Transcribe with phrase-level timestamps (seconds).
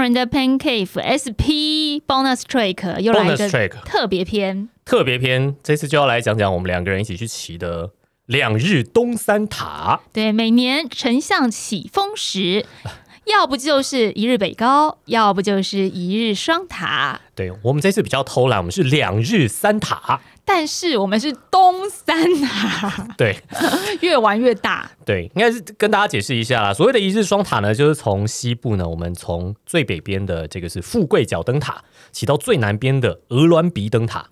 [0.00, 4.70] 动人的 Pancake SP Bonus Track 又来一个特别篇。
[4.86, 7.90] 特别篇，这次就要来讲讲我们两个人一起去骑的
[8.24, 10.00] 两日东三塔。
[10.10, 12.64] 对，每年丞相起风时，
[13.30, 17.20] 要不就是一日北高，要不就是一日双塔。
[17.34, 20.22] 对我们这次比较偷懒，我们是两日三塔。
[20.52, 23.36] 但是我们是东三塔， 对
[24.02, 24.90] 越玩越大。
[25.06, 26.74] 对，应该是跟大家解释一下啦。
[26.74, 34.26] 所谓的一日双塔呢，就是从西部呢，我们从最北边的这个是富贵角灯塔，起到最南边的鹅銮鼻灯塔。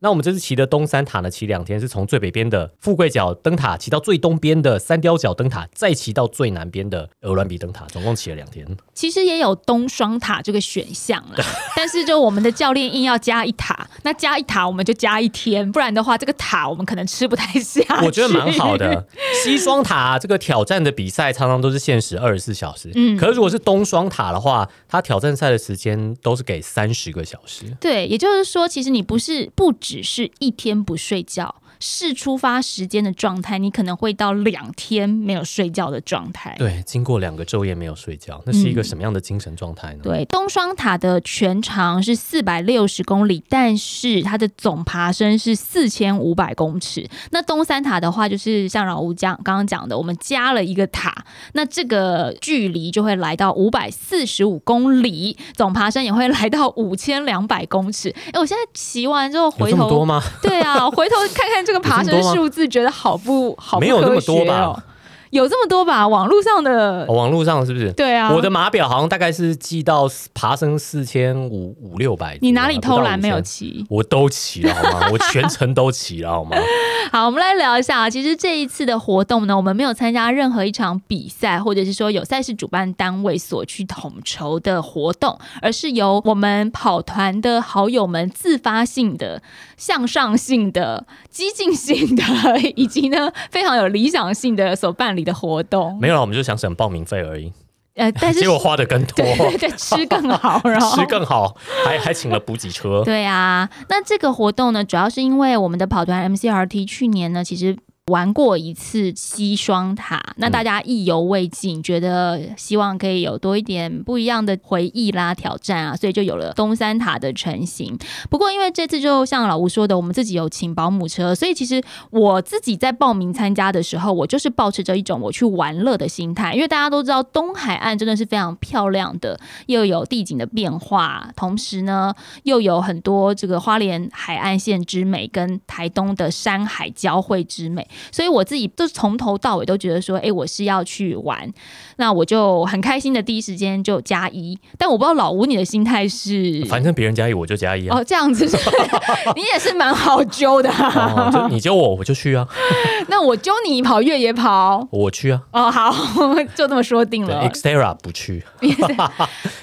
[0.00, 8.66] 那我们这次骑的东三塔呢，骑两天，是从最北边的富贵角灯塔骑到最东边的三雕角灯塔，再骑到最南边的鹅銮鼻灯塔，总共骑了两天。
[8.92, 17.82] 其实也有东双塔这个选项啦，但是就我们的教练硬要加一塔，那加一塔我们就加一天，不然的话这个塔我们可能吃不太下。
[18.04, 19.06] 我觉得蛮好的。
[19.42, 27.64] 西双塔这个挑战的比赛常常都是限时二十四小时，嗯可是如果是东双塔的话，它挑战赛的时间都是给三十个小时。
[27.80, 36.54] 对，也就是说，其实你不是不只是一天不睡觉，视出发时间的状态，你可能会到两天没有睡觉的状态。
[36.58, 40.00] 对，经过两个昼夜没有睡觉，那是一个什么样的精神状态呢？
[40.02, 47.08] 对，东双塔的全长是四百六十公里，但是它的总爬升是四千五百公尺。
[47.30, 58.14] 那东三塔的话，就是像老吴讲刚刚讲的，我们加了一个塔，那这个距离就会来到五百四十五公里，总爬升也会来到五千两百公尺。
[58.32, 60.22] 哎，我现在骑完之后回头，多吗？
[60.40, 64.82] 对啊，回头看看这个爬升数字，觉得好不好不没有那么科学多吧哦？
[65.30, 66.06] 有这么多吧？
[66.06, 67.92] 网络上的哦网络上是不是？
[67.92, 72.38] 对啊，我的码表好像大概是记到爬升四千五五六百。
[72.40, 73.48] 你哪里偷懒没有不到5000？
[73.48, 73.86] 骑？
[73.88, 75.08] 我都骑了好吗？
[75.12, 76.56] 我全程都骑了好吗？
[77.12, 78.10] 好，我们来聊一下啊。
[78.10, 89.42] 其实这一次的活动呢，我们没有参加任何一场比赛，或者是说有赛事主办单位所去统筹的活动，而是由我们跑团的好友们自发性的、
[89.76, 92.22] 向上性的、激进性的，
[92.74, 95.98] 以及呢非常有理想性的所办理的活动。
[96.00, 97.52] 没有了，我们就想省报名费而已，
[97.96, 101.54] 呃， 但是结果花的更多， 对对对，吃更好，然后 吃更好，
[101.84, 103.02] 还还请了补给车。
[103.04, 107.76] 对啊，那这个活动呢，主要是因为我们的跑团 MCRT 去年呢，其实。
[108.12, 117.98] 玩过一次西双塔，那大家意犹未尽，觉得希望可以有多一点不一样的回忆啦、挑战啊，所以就有了东山塔的成型。
[118.30, 132.14] 不过因为这次就像老吴说的，我们自己有请保姆车，所以其实我自己在报名参加的时候，我就是保持着一种我去玩乐的心态，因为大家都知道东海岸真的是非常漂亮的，又有地景的变化，同时呢
[132.44, 141.52] 又有很多这个花莲海岸线之美跟台东的山海交汇之美，所以我自己就从头到尾都觉得说，哎，我是要去玩，
[141.96, 147.98] 那我就很开心的第一时间就加一，但我不知道老吴你的心态是，反正别人加一我就加一啊。
[147.98, 148.56] 哦这样子是，
[149.34, 152.46] 你也是蛮好揪的、哦，就你揪我我就去啊，
[153.08, 154.86] 那我揪你跑越野跑。
[154.90, 155.42] 我去啊。
[155.50, 155.94] 哦，好，
[156.54, 157.48] 就这么说定对了。
[157.50, 158.44] ，Xterra 不去，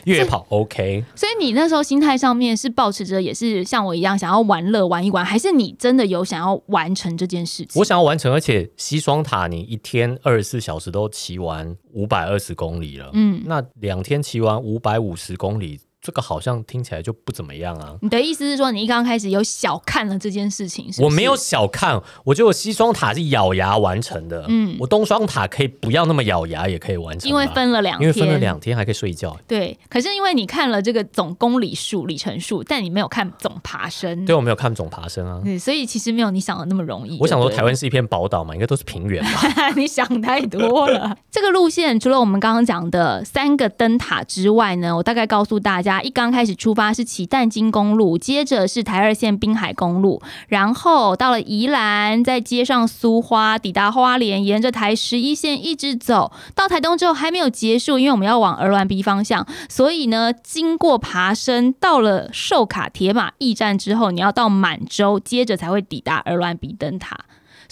[0.05, 1.03] 越野跑 OK。
[1.15, 7.79] 所以你那时候心态上面是保持着也是像我一样想要玩乐玩一玩，还是你真的有想要完成这件事情？
[7.79, 17.95] 我想要完成，而且西双塔你一天二十四小时都骑完五百二十公里了，嗯，那两天骑完五百五十公里，这个好像听起来就不怎么样啊。
[18.01, 29.33] 你的意思是说你一刚开始有小看了这件事情是是我没有小看，我觉得我西双塔是咬牙完成的，嗯我东双塔可以不要那么咬牙也可以完成，因为分了两天，因为分了两天还可以睡觉。
[29.47, 35.39] 对，可是因为你看了这个总公里数、里程数，但你没有看总爬升，对，我没有看总爬升啊。
[35.41, 37.17] 对，所以其实没有你想的那么容易。
[37.21, 39.69] 我想说，台湾是一片宝岛嘛，应该都是平原吧？
[39.77, 41.17] 你想太多了。
[41.31, 67.19] 这个路线除了我们刚刚讲的三个灯塔之外呢，我大概告诉大家，一刚开始出发是骑淡金公路，接着是台二线滨海公路，然后到了宜兰，再接上苏花，抵达花莲，沿着台十一线一直走到台东之后还没有结束，因为我们要往鹅銮鼻方向，所以呢，经过爬升到了寿卡铁马驿站之后，你要到满洲，接着才会抵达鹅銮鼻灯塔。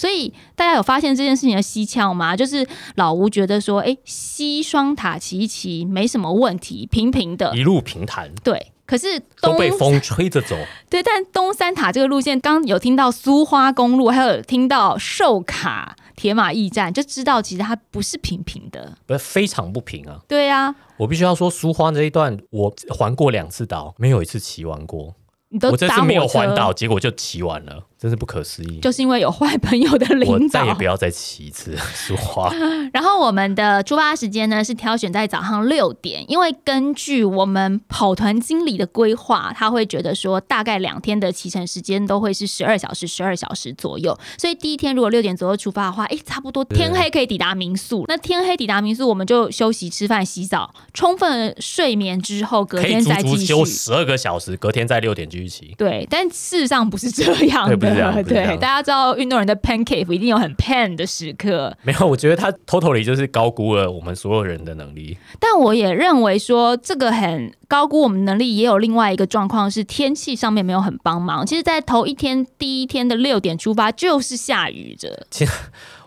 [0.01, 2.35] 所以大家有发现这件事情的蹊跷吗？
[2.35, 8.71] 就是老吴觉得说，哎，西双塔骑一骑没什么问题，平平的，一路平坦，对。
[8.87, 10.55] 可是都被风吹着走。
[10.89, 18.97] 对，但东三塔这个路线，刚刚有听到苏花公路，还有听到寿卡铁马驿站，就知道其实它不是平平的。
[19.05, 20.19] 不是非常不平啊！
[20.27, 25.13] 对啊，我必须要说，苏花这一段我环过两次岛，没有一次骑完过。
[25.49, 27.83] 你都我这次没有环岛，结果就骑完了。
[28.01, 28.79] 真是不可思议。
[28.81, 30.81] 就是因为有坏朋友的我领导再也不。
[30.81, 32.51] 要再骑一次苏花。
[32.91, 48.05] 然后我们的出发时间呢是挑选在早上六点，因为根据我们跑团经理的规划，他会觉得说大概两天的骑乘时间都会是十二小时、十二小时左右，所以第一天如果六点左右出发的话，诶，差不多天黑可以抵达民宿。
[48.07, 53.65] 那天黑抵达民宿，我们就休息、吃饭、洗澡，充分睡眠之后，隔天再继续足休。
[53.65, 55.75] 十二个小时，隔天再六点继续骑。
[55.77, 57.90] 对，但事实上不是这样的。
[58.23, 65.17] 对大家知道运动人的 pancake 一定有很 pan 的时刻，没有，我觉得他 totally 就是高估了我们所有人的能力。
[65.39, 71.45] 但我也认为说这个很高估我们能力，也有另外一个状况是天气上面没有很帮忙。
[71.45, 75.25] 其实，在头一天第一天的六点出发就是下雨着，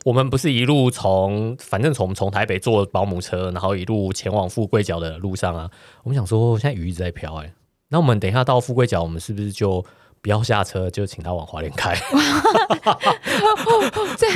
[0.05, 5.71] 我们不是一路从，反正从从台北坐保姆车，然后一路前往富贵角的路上啊，
[6.03, 7.51] 我们想说现在雨一直在飘，哎，
[7.89, 9.83] 那我们等一下到富贵角，我们是不是就
[10.25, 11.95] 不要下车，就请他往花莲开？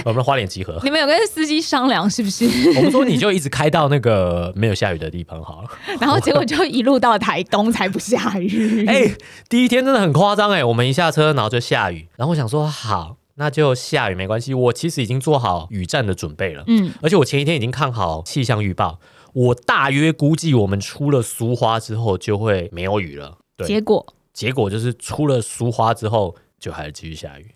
[0.04, 0.78] 我们花莲集合。
[0.84, 2.44] 你们有跟司机商量是不是？
[2.76, 5.70] 我们说你就一直开到那个没有下雨的地方好了。
[5.98, 8.84] 然后结果就一路到台东才不下雨。
[8.86, 9.10] 哎、
[9.48, 19.00] 第一天真的很夸张哎，我们一下车然后就下雨，然后我想说好，那就下雨没关系，我其实已经做好雨战的准备了，嗯，而且我前一天已经看好气象预报，
[19.32, 23.38] 我大约估计我们出了苏花之后就会没有雨了。
[23.56, 27.46] 对，结果结果就是出了苏花之后就还是继续下雨。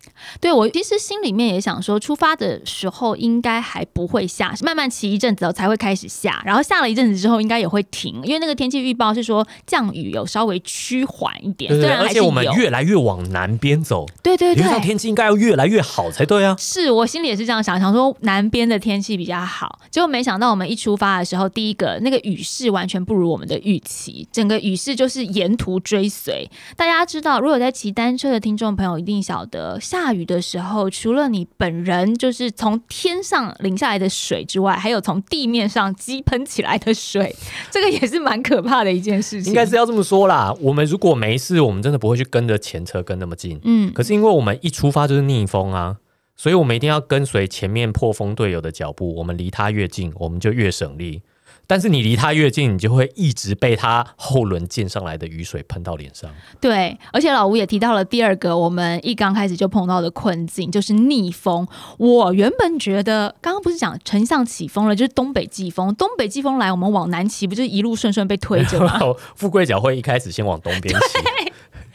[0.41, 14.63] 对我其实心里面也想说，出发的时候应该还不会下，慢慢骑一阵子哦才会开始下，然后下了一阵子之后应该也会停，因为那个天气预报是说降雨有稍微趋缓一点，对对对，虽然而且我们越来越往南边走，对对对。
[14.83, 16.55] 天气应该要越来越好才对啊。
[16.59, 26.49] 是我心里也是这样想，想说南边的天气比较好，结果没想到我们一出发的时候，第一个那个雨势完全不如我们的预期，整个雨势就是沿途追随。
[26.75, 37.35] 大家知道，如果在骑单车的听众朋友一定晓得，下雨的时候，除了你本人就是从天上淋下来的水之外，还有从地面上激喷起来的水，
[37.71, 39.51] 这个也是蛮可怕的一件事情。
[39.51, 40.53] 应该是要这么说啦。
[40.59, 43.59] 我们如果没事，我们真的不会去跟着前车跟那么近。
[43.63, 45.97] 嗯，可是因为我们一出发就是逆风啊，
[46.35, 49.15] 所以我们一定要跟随前面破风队友的脚步。
[49.15, 51.21] 我们离他越近，我们就越省力。
[51.65, 56.29] 但是你离他越近，你就会一直被他后轮溅上来的雨水喷到脸上。
[56.59, 61.67] 对，而且老吴也提到了第二个我们一刚开始就碰到的困境，就是逆风。
[61.97, 68.99] 我原本觉得刚刚不是讲丞相起风了，就是东北季风，东北季风来，我们往南骑，不就是一路顺顺被推着吗？
[69.35, 71.17] 富贵角会一开始先往东边骑，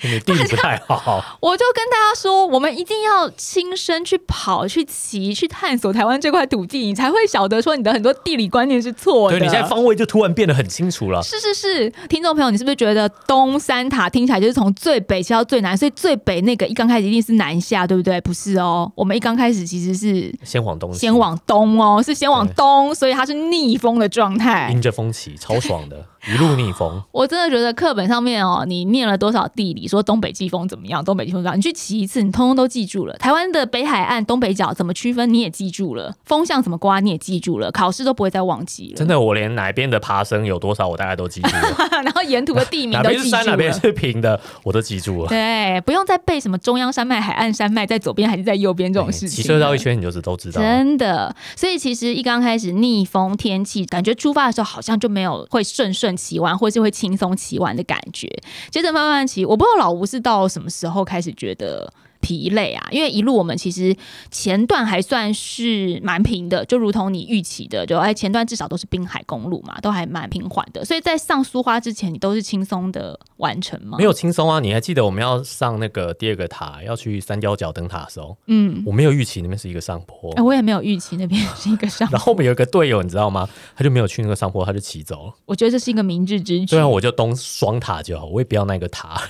[0.03, 1.25] 你地理不太好。
[1.41, 9.39] 我就跟大家说，我们一定要亲身去跑、去骑、去探索台湾这块土地，你才会晓得说你的很多地理观念是错的。
[9.39, 11.23] 对你现在方位就突然变得很清楚了。
[11.23, 15.77] 是是是，听众朋友，你是不是觉得东三塔听起来就是从最北骑到最南？
[15.77, 18.21] 所以最北那个一刚开始一定是南下，对不对？
[18.21, 24.71] 不是哦，我们一刚开始其实是先往东，先往东哦，是先往东，所以它是逆风的状态。
[24.73, 27.03] 迎着风骑，超爽的，一路逆风。
[27.11, 33.15] 我真的觉得课本上面哦，你念了多少地理，说东北季风怎么样，东北季风怎么样，你去骑一次，你通通都记住了。
[33.17, 37.73] 台湾的北海岸、东北角怎么区分，你也记住了；风向怎么刮，你也记住了。
[37.73, 38.97] 考试都不会再忘记了。
[38.97, 41.89] 真的，我连哪边的爬升有多少，我大概都记住了。
[42.03, 43.73] 然后沿途的地名都 记住哪边是山，哪边。
[43.73, 45.29] 是平的，我都记住了。
[45.29, 49.29] 对，不用再背什么中央山脉、海岸山脉在左边还是在右边这种事情。
[49.29, 50.61] 骑车绕一圈，你就是都知道。
[50.61, 58.29] 真的，所以其实一刚开始逆风天气，感觉出发的时候好像就没有会顺顺骑完，或是会轻松骑完的感觉。
[58.71, 61.91] 接着慢慢骑，我不知道老吴是到什么时候开始觉得。
[62.21, 63.97] 疲累啊，因为一路我们其实
[64.31, 73.99] 前段还算是蛮平的，就如同你预期的，就哎前段至少都是滨海公路嘛，都还蛮平缓的，所以在上苏花之前，你都是轻松的完成吗？
[73.99, 74.61] 没有轻松啊！
[74.61, 83.49] 你还记得我们要上那个第二个塔，要去三角角灯塔的时候，嗯，我没有预期那边是一个上坡哎、，我也没有预期那边是一个上， 然后我们有一个队友，你知道吗？
[83.77, 85.35] 他就没有去那个上坡，他就骑走了。
[85.47, 86.81] 我觉得这是一个明智之举对。
[86.81, 89.21] 啊，我就东双塔就好，我也不要那个塔，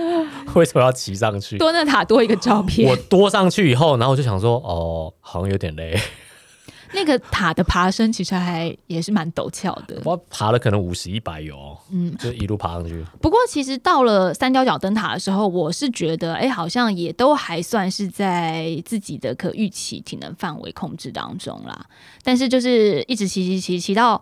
[0.54, 1.58] 为什么要骑上去？
[1.58, 5.98] 多那塔多一个照片，我多上去以后，然后我就想说，哦，好像有点累，
[6.94, 10.00] 那个塔的爬升其实还也是蛮陡峭的。
[10.04, 13.04] 我爬了可能五十一百有哦，嗯，就一路爬上去。
[13.20, 21.86] 不过其实到了三角角灯塔的时候，我是觉得，哎，好像也都还算是在自己的可预期体能范围控制当中啦。
[22.22, 24.20] 但是就是一直骑骑骑骑到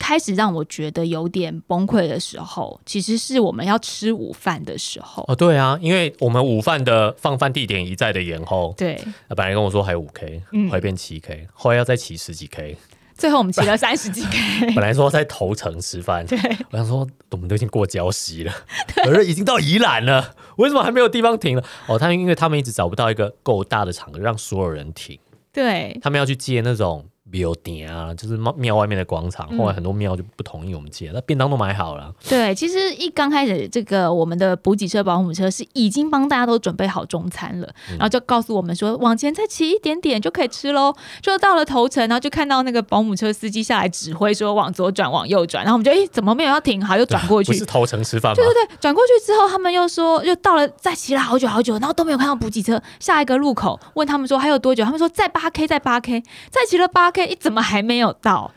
[0.00, 5.22] 开始让我觉得有点崩溃的时候，其实是我们要吃午饭的时候。
[5.28, 12.76] 哦，对啊，因为我们午饭的放饭地点一再的延后，对，他本来跟我说还有五 K，嗯后来变七 K，后来要再骑十几 K，
[13.14, 14.72] 最后我们骑了三十几 K。
[14.74, 16.38] 本来说在头城吃饭，对，
[16.70, 18.52] 我想说我们都已经过礁溪了，
[19.04, 21.64] 可是已经到宜兰了，为什么还没有地方停了？
[21.86, 25.18] 哦，他们因为他们一直找不到一个够大的场让所有人停，
[25.52, 29.48] 对，他们要去借那种庙店啊，就是庙庙外面的广场。
[29.50, 32.12] 嗯后来很多庙就不同意我们借，那便当都买好了。
[32.28, 40.94] 对，其实一刚开始，这个我们的补给车、保姆车是已经帮大家都准备好中餐了，嗯然后就告诉我们说，往前再骑一点点就可以吃喽。
[41.20, 46.84] 就到了头城，然后就看到那个保姆车司机下来指挥说往左转、往右转，然后我们就诶怎么没有要停？
[46.84, 47.58] 好，又转过去 不。
[47.58, 48.36] 是头城吃饭吗？
[48.36, 52.80] 对对对，转过去之后，他们又说又到了，再骑了好久好久，然后都没有看到补给车。
[52.98, 54.84] 下一个路口问他们说还有多久？
[54.84, 58.50] 他们说再八 K，再八 K，再骑了八 K，怎么还没有到？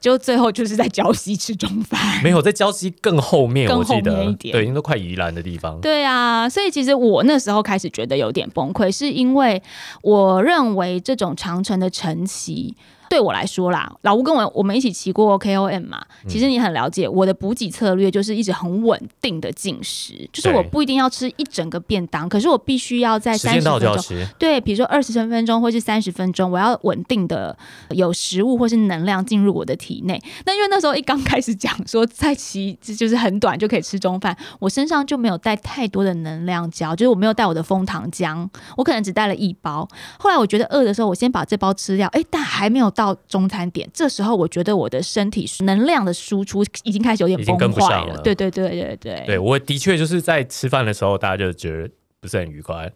[0.00, 2.22] 就最后就是在礁溪吃中饭。
[2.24, 5.78] 没有在礁溪更后面，更我记得后面一点对，因为都快宜兰的地方。
[5.82, 9.62] 对啊，所以其实我那时候开始觉得有点崩溃，是因为
[10.00, 12.74] 我认为这种长城的晨骑。
[13.10, 24.02] 对我来说啦，老吴跟我我们一起骑过 KOM 嘛，其实你很了解我的补给策略就是一直很稳定的进食，就是我不一定要吃一整个便当，可是我必须要在三十分钟，
[24.38, 27.56] 对，比如说二十分钟或是三十分钟，我要稳定的
[27.88, 30.22] 有食物或是能量进入我的体内。
[30.46, 39.88] 那因为那时候一刚开始讲说再骑就是很短就可以吃中饭，我身上就没有带太多的能量胶，就是我没有带我的蜂糖浆，我可能只带了一包。
[40.16, 48.08] 后来我觉得饿的时候，我先把这包吃掉，哎，但还没有到中餐点，这时候我觉得我的身体能量的输出已经开始有点崩坏了。
[48.08, 51.88] 了对对对对对对我的确就是在吃饭的时候，大家就觉得
[52.20, 52.92] 不是很愉快，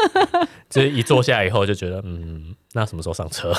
[0.70, 3.52] 就是一坐下来以后就觉得，嗯，那什么时候上车？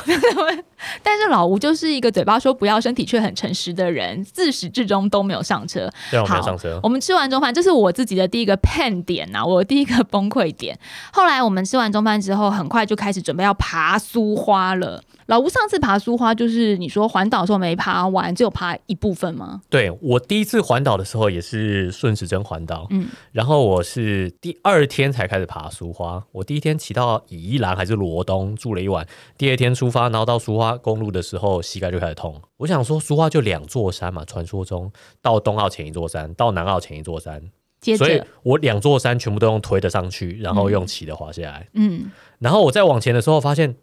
[1.04, 5.88] 但是老吴就是一个嘴巴说不要，身体却很诚实的人，自始至终都没有上车。
[6.10, 6.80] 对，我没有上车。
[6.82, 10.78] 我们吃完中饭，这是我自己的第一个 pen 点呐、我第一个崩溃点。
[11.12, 15.04] 后来我们吃完中饭之后，很快就开始准备要爬苏花了。
[15.28, 19.62] 老吴上次爬苏花，就是你说环岛的时候没爬完，只有爬一部分吗？
[19.70, 26.24] 对我第一次环岛的时候也是顺时针环岛，嗯然后我是第二天才开始爬苏花。
[26.32, 32.42] 我第一天骑到宜兰还是罗东住了一晚，第二天出发，然后到苏花公路的时候膝盖就开始痛。
[32.58, 37.42] 我想说苏花就两座山嘛，传说中到东澳前一座山，到南澳前一座山，
[37.82, 41.68] 接所以，我两座山全部都用推的上去，然后用骑的滑下来。
[41.74, 43.76] 嗯，然后我再往前的时候，发现，哎，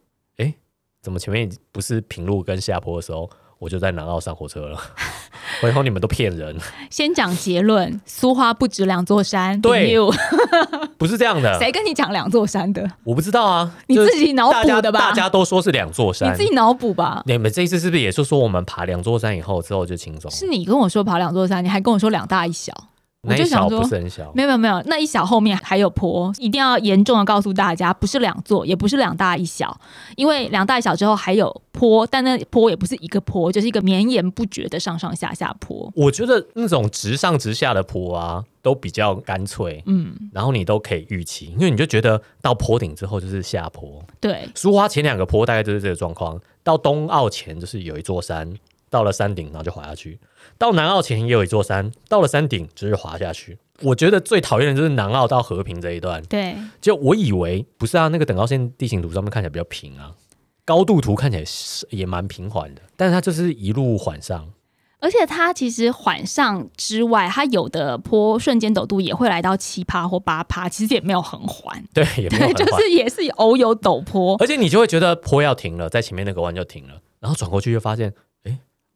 [1.02, 3.28] 怎么前面不是平路跟下坡的时候，
[3.58, 4.78] 我就在南澳上火车了？
[5.62, 6.56] 我以后你们都骗人，
[6.90, 9.60] 先讲结论：苏花不止两座山。
[9.60, 9.96] 对
[10.98, 11.58] 不是这样的。
[11.58, 12.86] 谁跟你讲两座山的？
[13.04, 16.44] 我不知道啊，你自己脑补的吧大家都说是两座山你自。
[16.44, 17.22] 己脑补吧。
[17.24, 20.30] 你们这一次是不是也是说我们爬两座山以后之后就轻松？
[20.30, 22.72] 是你跟我说爬两座山，你还跟我说两大一小。
[23.22, 29.78] 那一小我就想说不是很小，没有没有没有，那一小后面还有坡，一定要严重的告诉大家，不是两座，也不是两大一小，
[30.16, 35.92] 因为两大一小之后还有坡，但那坡也不是一个坡，就是一个绵延不绝的上上下下坡。
[35.94, 44.02] 我觉得那种直上直下的坡啊，都比较干脆，嗯，然后你都可以预期，因为你就觉得到坡顶之后就是下坡。
[44.18, 48.50] 对，苏花前两个坡大概就是这个状况，到冬奥前就是有一座山，
[48.88, 50.16] 到了山顶然后就滑下去；
[50.60, 53.56] 到南澳前也有一座山，到了山顶就是滑下去。
[53.80, 60.12] 我觉得最讨厌的就是南澳到和平这一段，对，就我以为不是啊，那个等高线地形图上面看起来比较平啊，
[60.66, 64.50] 高度图看起来是也蛮平缓的，但是它就是一路缓上。
[65.02, 74.36] 而且它其实缓上之外，它有的坡瞬间陡度也会来到七趴或八趴，其实也没有很缓，对，也没有对，就是也是偶有陡坡。
[74.38, 78.12] 而且你就会觉得坡要停了，在前面那个弯就停了，然后转过去就发现，哎，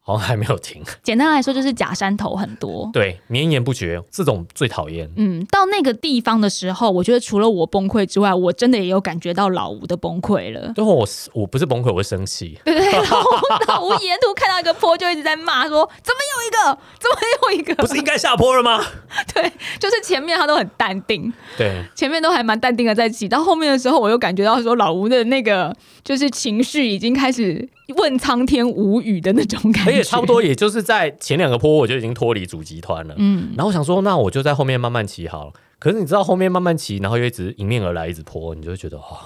[0.07, 0.83] 好像还没有停。
[1.03, 2.89] 简单来说，就是假山头很多。
[2.93, 5.11] 对，绵延不绝，这种最讨厌。
[5.17, 10.73] 嗯，到那个地方的时候，我觉得除了我崩溃之外，我真的也有感觉到老吴的崩溃了。
[10.75, 12.59] 最后我我不是崩溃，我会生气。
[12.65, 16.79] 对对，老吴老吴沿途看到一个坡，就一直在骂说：“怎么又一个？
[17.01, 18.85] 怎么又一个？”不是应该下坡了吗？
[19.35, 33.15] 对，就是前面他都很淡定，对，前面都还蛮淡定的在骑，到后面的时候，我又感觉到说老吴的那个就是情绪已经开始问苍天无语的那种感觉，而且差不多也就是在前两个坡我就已经脱离主集团了。
[33.19, 35.53] 嗯，然后我想说，那我就在后面慢慢骑好了。
[35.79, 39.19] 可是你知道后面慢慢骑，然后又一直迎面而来，一直坡，你就会觉得哦、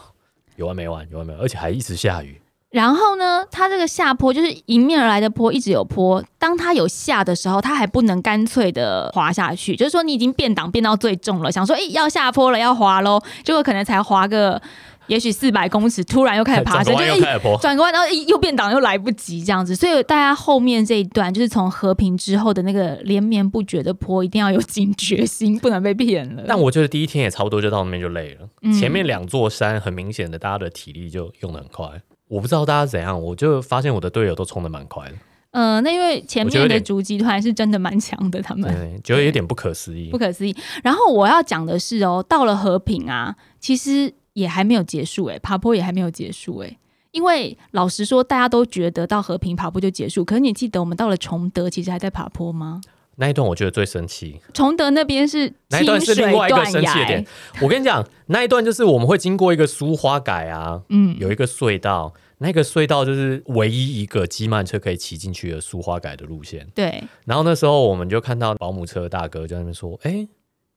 [0.56, 2.40] 有完没完，有完没完，而且还一直下雨。
[2.70, 6.22] 然后呢，它这个下坡就是迎面而来的坡，一直有坡。
[6.38, 14.60] 当它有下的时候，它还不能干脆的滑下去，就是说你已经变档变到最重了，想说诶要下坡了要滑喽，结果可能才滑个
[15.08, 26.44] 也许四百公尺，突然又开始爬升，就诶弯又开始坡，转个弯，然后诶又变档又来不及这样子，所以大家后面这一段就是从和平之后的那个连绵不绝的坡，一定要有警觉心，不能被骗了。
[26.46, 28.48] 但我觉得第一天也差不多就到那边就累了。
[28.62, 31.88] 嗯前面两座山很明显的，大家的体力就用的很快。
[32.28, 35.14] 我不知道大家怎样，我就发现我的队友都冲的蛮快的。
[35.50, 40.18] 呃，那因为前面的主集团是真的蛮强的，他们对，觉得有点不可思议不。
[40.18, 40.54] 可思议。
[40.84, 46.78] 然后我要讲的是哦，到了和平啊，其实也还没有结束诶，爬坡也还没有结束诶。
[47.10, 52.80] 因为老实说，大家都觉得到和平爬坡就结束，可是你记得我们到了崇德，其实还在爬坡吗？
[53.16, 57.26] 那一段我觉得最神奇，崇德那边是那一段是另外一个断生气的点，。
[57.60, 66.68] 我跟你讲，那一段就是我们会经过一个苏花改啊，嗯，有一个隧道，那个隧道就是唯一一个机慢车可以骑进去的苏花改的路线。
[66.76, 70.28] 对，然后那时候我们就看到保姆车大哥就在那边说：“哎、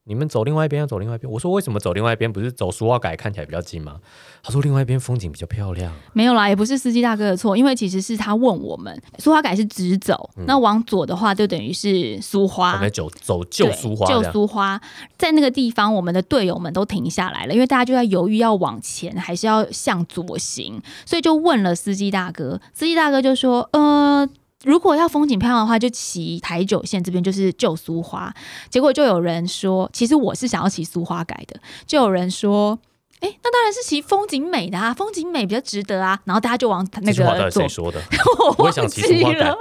[0.04, 2.32] 你们走另外一边，要走另外一边。”我说：“为什么走另外一边？
[2.32, 3.98] 不是走苏花改看起来比较近吗？”
[4.42, 5.92] 他说：“另外一边风景比较漂亮。
[6.12, 12.80] 没有啦，也不是司机大哥的错，因为其实是他问我们，苏花改是直走，那往左的话就等于是苏我花。
[12.80, 14.80] 们走走旧苏花旧，苏花，
[15.16, 22.60] 在那个地方，我们的队友们都停下来了，因为大家就在犹豫要往前还是要向左行，所以就问了司机大哥。
[22.74, 24.28] 司机大哥就说：“呃，
[24.64, 28.32] 如果要风景漂亮的话，就骑台九线这边就是旧苏花。”
[28.70, 32.78] 结果就有人说：“其实我是想要骑苏花改的。”就有人说。
[33.20, 36.18] 哎，那当然是骑风景美的啊，风景美比较值得啊。
[36.24, 38.02] 然后大家就往那这句话到个左底谁，说的？
[38.58, 39.56] 我忘想骑记了。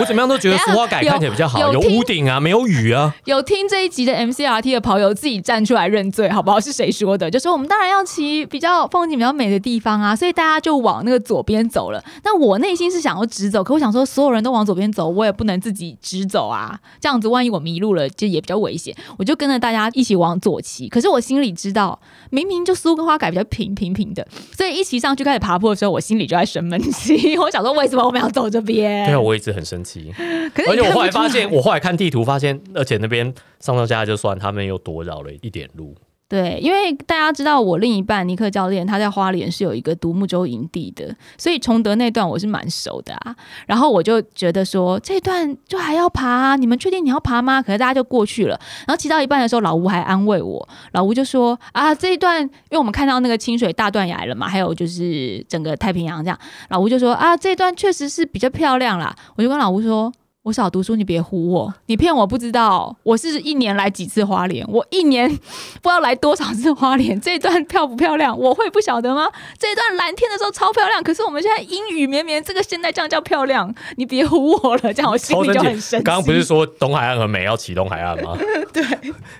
[0.00, 3.14] 我怎么样都觉得苏花改看起来比较好，有屋顶啊，没有雨啊。
[3.24, 6.58] 有听这一集的 MCRT 的跑友自己站出来认罪，好不好？
[6.58, 7.30] 是谁说的？
[7.30, 12.02] 就说我们当然要骑比较风景比较美的地方啊，所以大家就往那个左边走了。
[12.24, 18.94] 那我内心是想要直走，可我想说所有人都往左边走，我也不能自己直走啊，这样子万一我迷路了，就也比较危险。
[19.18, 21.98] 我就跟着大家一起往左骑，可是我心里知道，
[22.30, 24.26] 明明就苏跟花改比较平平平的，
[24.56, 27.36] 所以一骑上去开始爬坡的时候，我心里就在生闷气。
[27.38, 29.06] 我想说，为什么我们要走这边？
[29.06, 30.12] 对啊，我一直很生气。
[30.54, 33.24] 可是而且我后来发现，我后来看地图发现，而且那边
[33.58, 35.96] 上上下下就算，他们又多绕了一点路。
[36.34, 43.36] 对，因为大家知道我另一半尼克教练他在花莲是有一个独木舟营地的，所以崇德那段我是蛮熟的啊。
[43.68, 47.62] 然后我就觉得说这段就还要爬、你们确定你要爬吗？
[47.62, 48.58] 可是大家就过去了。
[48.84, 56.36] 然后骑到一半的时候，老吴还安慰我，老吴就说啊这一段，因为我们看到那个清水大断崖了嘛，还有就是整个太平洋这样，
[56.70, 59.14] 老吴就说啊这段确实是比较漂亮啦。
[59.36, 60.12] 我就跟老吴说。
[60.44, 62.94] 我少读书，你别唬我，你骗我不知道。
[63.02, 65.26] 我是一年来几次花莲，我一年
[65.80, 67.18] 不知道来多少次花莲。
[67.18, 69.26] 这一段漂不漂亮，我会不晓得吗？
[69.58, 73.74] 这一段蓝天的时候超漂亮，可是我们现在阴雨绵绵，这个现在这样叫漂亮？
[73.96, 76.04] 你别唬我了，这样我心里就很生气。
[76.04, 78.36] 刚刚不是说东海岸很美，要骑东海岸吗？
[78.70, 78.84] 对，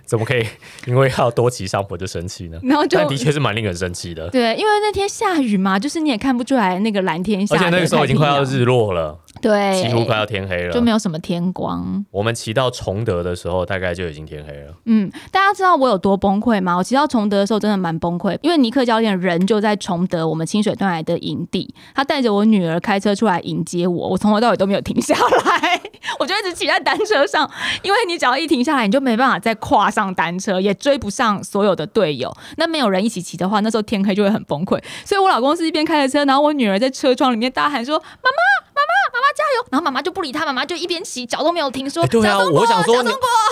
[0.06, 0.46] 怎么可以
[0.86, 2.58] 因为要多骑上坡就生气呢？
[2.62, 4.30] 然后就但的确是蛮令人生气的。
[4.30, 10.72] 对，因为那天下雨嘛，就是你也看不出来那个蓝天下而且那个时候已经快要日落了，对，几乎快要天黑了。
[10.72, 12.04] 就没有什么天光。
[12.10, 14.74] 我们骑到崇德的时候，大概就已经天黑了。
[14.86, 16.76] 嗯，大家知道我有多崩溃吗？
[16.76, 25.80] 我骑到崇德的时候真的蛮崩溃，因为尼克教练人就在崇德我们清水断崖的营地，他带着我女儿开车出来迎接我，我从头到尾都没有停下来，
[26.18, 27.50] 我就一直骑在单车上，
[27.82, 32.34] 因为你只要一停下来，你就没办法再跨上单车，也追不上所有的队友。
[32.56, 34.80] 那没有人一起骑的话，那时候天黑就会很崩溃。
[35.04, 42.96] 所以我老公是一边开着车，然后我女儿在车窗里面大喊说：“妈妈，妈妈，妈妈加油！”然后妈妈就不理他，妈妈就一边骑，脚都没有停，说：“哎，对啊，我想说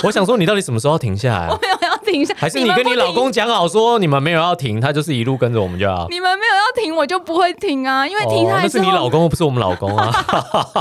[0.02, 1.58] 我想说你到底什么时候要停下来 我？
[1.62, 6.06] 没有要停下，还是你跟你老公讲好说你们没有要停，他就是一路跟着我们就好。
[6.10, 10.12] 你们没有要停，我就不会停啊，因为停下哦，来那是你老公，不是我们老公啊。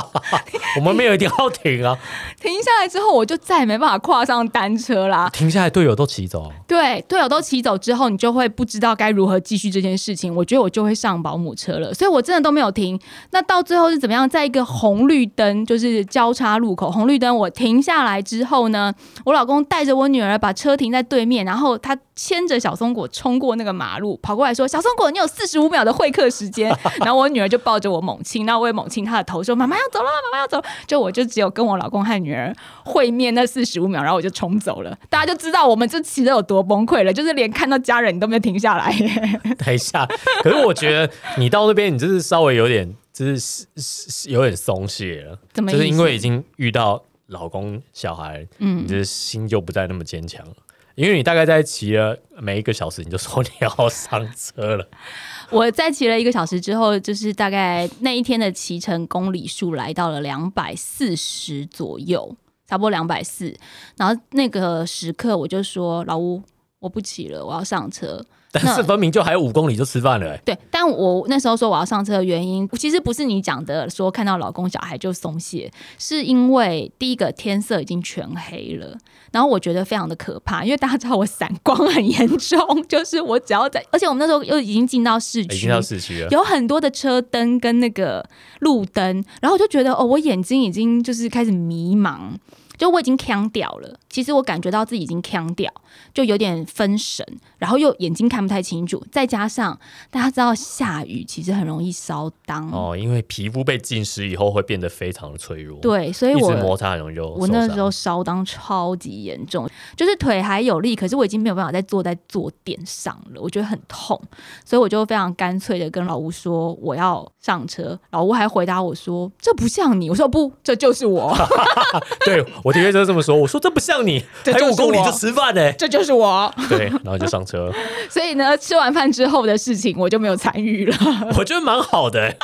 [0.77, 1.97] 我们没有一定要停啊，
[2.41, 5.30] 停下来之后，我就再也没办法跨上单车啦。
[5.32, 6.51] 停下来队友都骑走。
[6.67, 10.34] 对，队友都骑走之后，你就会不知道该如何继续这件事情。
[10.34, 12.99] 我觉得我就会上保姆车了，所以我真的都没有停。
[13.32, 14.31] 那到最后是怎么样？
[14.32, 18.94] 在一个红绿灯，就是交叉路口，红绿灯我停下来之后呢，
[19.26, 26.74] 我老公带着我女儿把车停在对面，然后他牵着小松果冲过那个马路，跑过来说：“小松果，你有四十五秒的会客时间。
[27.02, 34.98] ”然后我女儿就抱着我猛亲，然后我也猛亲她的头，说：“妈妈要走了，妈妈要走了。”就我就只有跟我老公和女儿会面那四十五秒，然后我就冲走了。
[35.10, 38.96] 大家就知道我们这骑的有多崩溃了，就是连看到家人你都没有停下来。
[39.58, 40.08] 等一下，
[40.44, 42.94] 可是我觉得你到那边，你就是稍微有点，
[43.25, 45.71] 就是有点松懈了，怎么？
[45.71, 50.53] 就是因为已经遇到老公小孩，嗯你的心就不再那么坚强了。
[50.95, 54.86] 因为你大概在骑了每一个小时，你就说你要上车了。
[55.49, 62.36] 我在骑了一个小时之后，就是大概那一天的骑乘公里数来到了两百四十左右，
[62.67, 63.55] 差不多两百四。
[63.95, 66.43] 然后那个时刻我就说：“老吴，
[66.79, 68.23] 我不骑了，我要上车。
[68.51, 70.41] 但是分明就还有五公里就吃饭了、欸。
[70.43, 78.97] 对，但我那时候说我要上车的原因，其实不是你讲的说看到老公小孩就松懈，是因为第一个天色已经全黑了，
[79.31, 86.27] 然后我觉得非常的可怕，因为大家知道我散光很严重，就是我只要在， 而且我们那时候又已经进到市区，已经到市区了。
[86.29, 88.27] 有很多的车灯跟那个
[88.59, 92.33] 路灯，然后我就觉得哦，我眼睛已经就是开始迷茫。
[92.77, 95.74] 就我已经呛掉了，其实我感觉到自己已经呛掉，
[96.13, 97.26] 就有点分神，
[97.58, 99.80] 然后又眼睛看不太清楚，再加上
[100.12, 102.69] 大家知道下雨其实很容易烧裆。
[102.71, 114.21] 哦，因为皮肤被浸湿以后会变得非常的脆弱，对，所以我摩擦很容易就我那时候烧裆超级严重，就是腿还有力，可是我已经没有办法再坐在坐垫上了，我觉得很痛，
[114.65, 121.34] 所以我就非常干脆的跟老吴说我要上车，老吴还回答我说这不像你，我说不，这就是我，
[122.26, 123.36] 对我的确就是这么说。
[123.36, 126.53] 我说这不像你，还有五公里就吃饭呢、这就是我。
[126.69, 127.71] 对，然后就上车，
[128.09, 130.97] 所以呢，吃完饭之后的事情我就没有参与了。
[131.37, 132.37] 我觉得蛮好的、欸。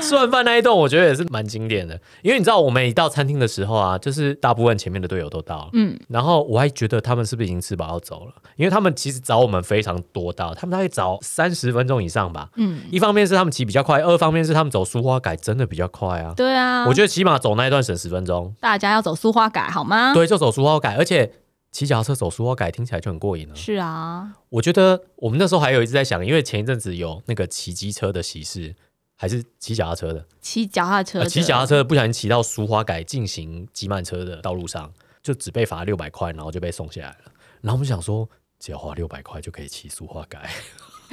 [0.00, 8.32] 吃完饭那一段，我觉得也是蛮经典的，因为你知道我们一到餐厅的时候啊，就是大部分前面的队友都到了，嗯，然后我还觉得他们是不是已经吃饱要走了？
[8.56, 16.32] 因为他们其实找我们非常多到，他们大概找三十分钟以上吧，嗯，一方面是他们骑比较快，二方面是他们走苏花改真的比较快啊。
[16.34, 20.14] 对啊，我觉得起码走那一段省十分钟，大家要走苏花改好吗？
[20.14, 21.32] 对，就走苏花改，而且
[21.72, 23.54] 骑脚踏车走苏花改听起来就很过瘾了。
[23.54, 28.74] 是啊，我觉得我们那时候还有一直在想，因为前一阵子有那个骑机车的喜事，
[29.16, 37.32] 还是骑脚踏车的，骑脚踏车骑脚踏车不小心骑到苏花改进行急慢车的道路上，就只被罚六百块，然后就被送下来了。
[37.60, 40.50] 然后我们想说，只要花六百块就可以骑苏花改。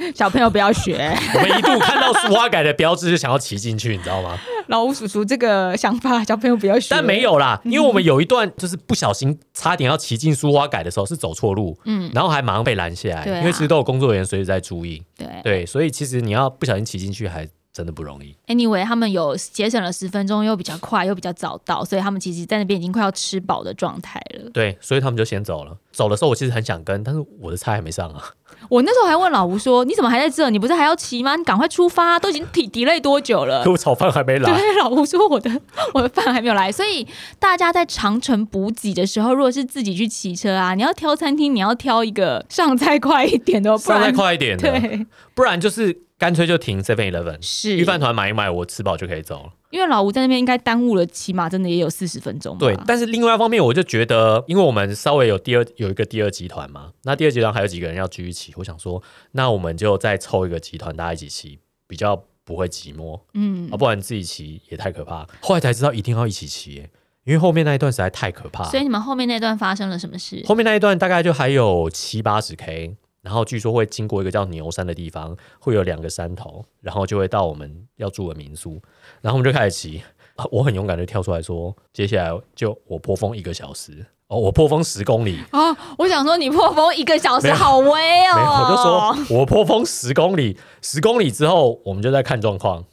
[0.14, 0.94] 小朋友不要学。
[1.34, 4.38] 我们一度看到苏花改的标志就想要骑进去，你知道吗？
[4.68, 6.88] 老吴叔叔这个想法，小朋友不要学。
[6.90, 13.38] 但没有啦，因为我们有一段就是不小心差点要骑进苏花改的时候是走错路，嗯，然后还马上被拦下来，啊。
[13.38, 15.26] 因为其实都有工作人员随时在注意，对。
[15.42, 18.34] 对，所以其实你要不小心骑进去还真的不容易。
[18.48, 24.50] ，anyway，他们有节省了十分钟，又比较快，又比较早到，所以他们其实在那边已经快要吃饱的状态了。
[24.52, 25.76] 对，所以他们就先走了。
[25.92, 28.24] 走的时候我其实很想跟，但是我的菜还没上啊。
[28.68, 30.50] 我那时候还问老吴说：“你怎么还在这？
[30.50, 31.36] 你不是还要骑吗？
[31.36, 34.52] 你赶快出发，都已经 d delay 多久了可？” 我炒饭还没来。
[34.52, 35.48] 对， 老吴说我的
[35.94, 37.06] 我的饭还没有来，所以
[37.38, 49.52] 大家在长城补给的时候，如果是自己去骑车啊，你要挑餐厅，你要挑一个上菜快一点的，不上菜快一点的，对不然就是干脆就停 Seven Eleven，是预饭团买一买，我吃饱就可以走了。
[49.70, 52.58] 因为老吴在那边应该耽误了，起码真的也有四十分钟。
[52.58, 59.00] 对，但是另外一方面，我就觉得，因为我们稍微有第二有一个第二集团嘛，那第二集团还有几个人要聚一起，我想说，
[59.32, 65.26] 那我们就再凑一个集团，大家一起骑，比较不会寂寞嗯，啊，不然自己骑也太可怕。
[65.40, 66.90] 后来才知道一定要一起骑耶，
[67.24, 68.70] 因为后面那一段实在太可怕了。
[68.70, 70.42] 所以你们后面那段发生了什么事？
[70.46, 72.96] 后面那一段大概就还有七八十 K，
[73.28, 78.80] 然后据说会经过一个叫牛山的地方，会有两个山头，然后就会到我们要住的民宿，
[79.20, 80.02] 然后我们就开始骑。
[80.36, 92.86] 啊我很勇敢的跳出来说，接下来就我破风一个小时，哦，我破风十公里，啊、我想说你破风一个小时好威哦，我就说我破风十公里，十公里之后我们就在看状况，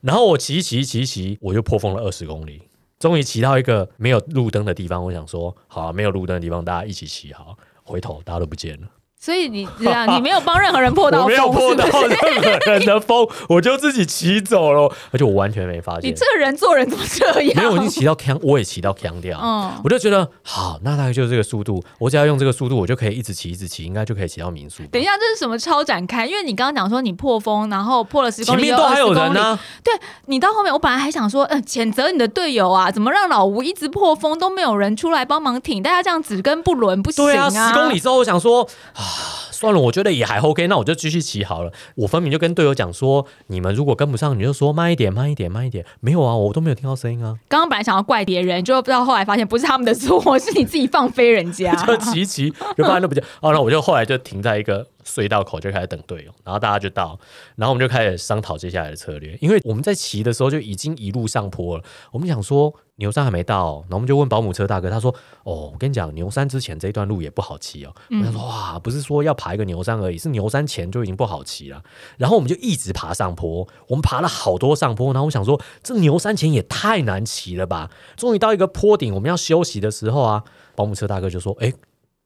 [0.00, 2.62] 然后我骑骑骑骑，我就破风了二十公里，
[2.98, 8.88] 终于骑到一个没有路灯的地方，我想说，好、啊，没有路灯的地方，大家一起骑好，回头大家都不见了。
[9.18, 11.84] 所以你这样，你没有帮任何人破到风， 我没有破到？
[12.06, 16.08] 任何人的风，我就自己骑走了，而且我完全没发现。
[16.10, 17.56] 你这个人做人怎么这样？
[17.56, 19.38] 没有，我已经骑到腔，我也骑到腔掉。
[19.42, 24.82] 嗯我就觉得好，那大概就是这个速度，我只要用这个速度，我就可以一直骑，一直骑，应该就可以骑到民宿。
[24.92, 26.26] 等一下，这是什么超展开？
[26.26, 29.92] 因为你刚刚讲说你破风，然后破了十公里，前面都还有人呢、对、
[30.26, 37.46] 你到后面，我本来还想说，呃，谴责你的队友啊，怎么让老吴一直破风都没有人出来帮忙挺，大家这样子跟不伦不行对啊！
[37.46, 38.62] 啊，十公里之后，我想说
[38.94, 41.72] 啊，啊，算了，我觉得也还 OK，那我就继续骑好了。
[41.94, 45.84] 我分明就跟队友讲说，你们如果跟不上，你就说慢一点，慢一点，慢一点。
[46.00, 51.74] 没有啊，我都没有听到声音啊，刚刚本来想要怪别人，就到后来发现不是他们的错，是你自己放飞人家。
[51.86, 53.24] 就骑骑，就发现都不见。
[53.40, 57.18] 哦，那我就后来就停在一个隧道口，就开始等队友，然后大家就到，
[57.56, 59.36] 然后我们就开始商讨接下来的策略。
[59.40, 65.14] 因为我们在骑的时候就已经一路上坡了，我们想说牛山还没到哦、然后我们就问保姆车大哥，他说
[65.44, 67.94] ：“哦，我跟你讲，牛山之前这一段路也不好骑哦。
[68.10, 71.80] 我想说：“哇，不是说要爬爬一个牛山而已，是牛山前就已经不好骑了。”
[72.18, 77.90] 然后我们就一直爬上坡，我们爬了好多上坡，然后我想说，这牛山前也太难骑了吧！
[78.16, 80.42] 终于到一个坡顶，我们要休息的时候啊，
[80.74, 81.72] 保姆车大哥就说：“哎、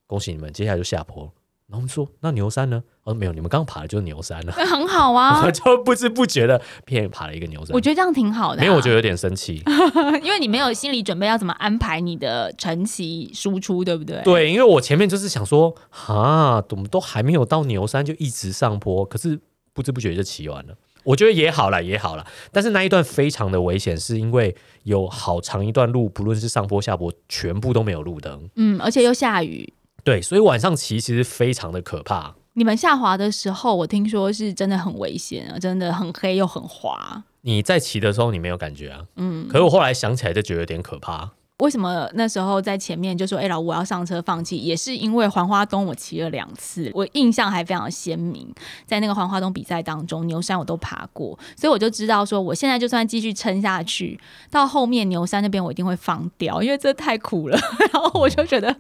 [0.07, 1.31] 恭喜你们，接下来就下坡。”
[1.71, 2.83] 然后我们说那牛山呢？
[3.05, 4.53] 哦，没有，你们刚爬的就是牛山了。
[4.57, 7.81] 那很好啊 我，就不知不觉的骗爬了一个牛山我。
[7.81, 8.63] 觉得这样挺好的、啊。
[8.63, 9.63] 没有，我觉得有点生气。
[10.21, 14.21] 因为你没有心理准备要怎么安排你的晨期输出，对不对？
[14.25, 19.39] 对，因为我前面就是想说，哈，怎么都还没有到牛山就一直上坡，可是
[19.73, 20.75] 不知不觉就骑完了。
[21.05, 22.27] 我觉得也好了，也好了。
[22.51, 28.51] 但是那一段非常的危险，是因为有好长一段路，不论是上坡下坡，全部都没有路灯。
[28.57, 29.73] 嗯，而且又下雨。
[30.05, 32.35] 对，所以晚上骑其实非常的可怕。
[32.55, 37.23] 你们下滑的时候，我听说是真的很危险啊，真的很黑又很滑。
[37.43, 41.31] 你在骑的时候你没有感觉啊，嗯，可是我后来想起来就觉得有点可怕。
[41.61, 48.47] 为什么那时候在前面就说，哎、老吴我要上车放弃，也是因为黄花东我骑了两次，我印象还非常鲜明。
[48.87, 54.19] 在那个黄花东比赛当中，牛山我都爬过，所以我就知道说，我现在就算继续撑下去，
[54.51, 57.59] 到后面牛山那边我一定会放掉，因为这太苦了。
[57.93, 58.75] 然后我就觉得，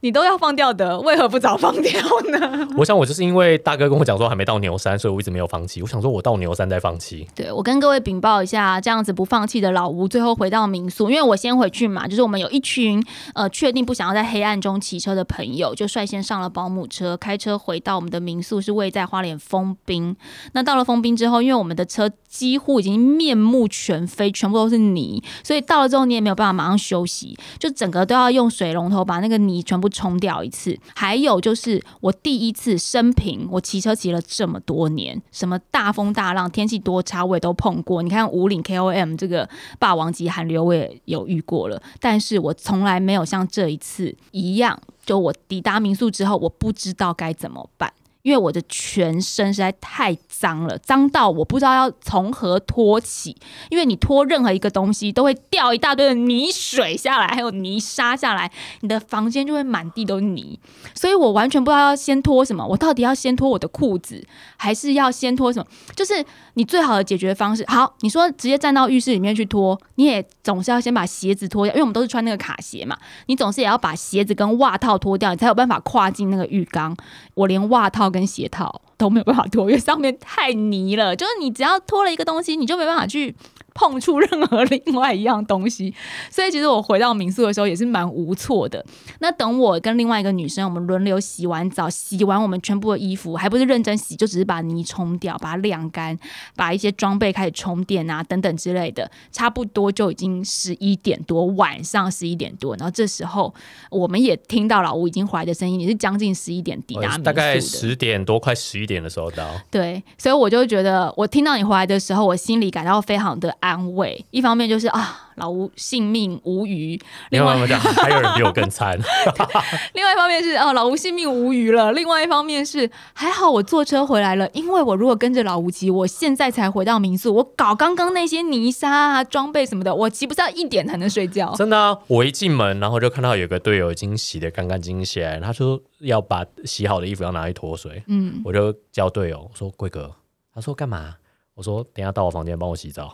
[0.00, 2.00] 你都要放掉的，为何不早放掉
[2.30, 2.68] 呢？
[2.76, 5.82] 我想我就是因为大哥跟我讲说还没到牛山，所以我一直没有放弃。
[5.82, 7.26] 我想说我到牛山再放弃。
[7.34, 13.02] 对我跟各位禀报一下，这样子不放弃的老吴，最后回到民宿，因为我先回去嘛，就是我们有一群
[13.34, 20.16] 呃确定不想要在黑暗中骑车的朋友，就率先上了保姆车，开车回到我们的民宿，是位在花莲丰滨。
[20.52, 30.78] 那到了丰滨之后，因为我们的车几乎已经面目全非，全部都是泥，所以到了之后你也没有办法马上休息，就整个都要用水龙头把那个泥全部冲掉一次。
[30.94, 38.02] 还有就是我第一次生平，我骑车骑了这么多年，什么大风大浪、天气多差我也都碰过。
[38.02, 47.92] 你看五岭 KOM 这个霸王级寒流我也有遇过了，但是我从来没有像这一次一样，就我抵达民宿之后，我不知道该怎么办。
[48.26, 53.36] 因为我的全身实在太脏了，脏到我不知道要从何拖起。
[53.70, 60.58] 因为你拖任何一个东西，都会掉一大堆的泥水下来，还有泥沙下来，你的房间就会满地都是泥。
[60.92, 65.66] 所以我完全不知道要先脱什么，我到底要先脱我的裤子，还是要先脱什么？
[65.94, 66.12] 就是
[66.54, 67.64] 你最好的解决方式。
[67.68, 76.96] 好，你说直接站到浴室里面去脱，你也总是要先把鞋子脱掉，因为我们都是穿那个卡鞋嘛，你总是也要把鞋子跟袜套脱掉，你才有办法跨进那个浴缸。
[77.34, 81.14] 我连袜套跟鞋套都没有办法脱，因为上面太泥了。
[81.14, 83.34] 就是你只要脱了一个东西，你就没办法去
[83.76, 85.94] 碰触任何另外一样东西。
[86.32, 88.84] 所以其实我回到民宿的时候也是蛮无措的。
[89.20, 96.18] 那等我跟另外一个女生，我们轮流洗完澡，洗完我们全部的衣服，还不是认真洗，就只是把泥冲掉，把它晾干，
[96.56, 102.74] 把一些装备开始充电啊等等之类的，差不多就已经十一点多，晚上十一点多。
[102.76, 103.54] 然后这时候
[103.90, 107.24] 我们也听到老吴已经回来的声音，也是将近十一点抵达民宿的。
[107.24, 109.46] 大概十点多，快十一点的时候到。
[109.70, 114.24] 对，所以我就觉得，我听到你回来的时候，我心里感到非常的安慰。
[114.30, 116.98] 一方面就是啊，老吴性命无虞；
[117.30, 118.98] 另外另外我讲，还有人比我更惨。
[119.94, 131.54] 另外一方面是哦，老吴性命无虞了；另外一方面是还好我坐车回来了，因为我如果跟着老吴骑，我现在才回到民宿，我搞刚刚那些泥沙啊、装备什么的，我骑不是要一点才能睡觉。
[131.56, 131.98] 真的啊！
[132.06, 140.14] 我一进门，然后就看到有个队友已经洗的干干净净起来，他说要把洗好的衣服要拿去脱水，嗯，我就叫队友我说：“贵哥。”
[140.54, 141.16] 他说：“干嘛？”
[141.56, 143.10] 我说：“等一下到我房间帮我洗澡。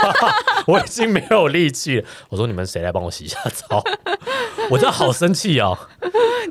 [0.66, 2.08] ”我已经没有力气了。
[2.30, 3.84] 我说：“你们谁来帮我洗一下澡？”
[4.70, 5.76] 我真的好生气哦！